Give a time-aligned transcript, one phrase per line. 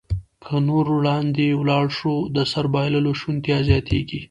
[0.43, 4.19] که نور وړاندې ولاړ شو، د سر بایللو شونتیا زیاتېږي.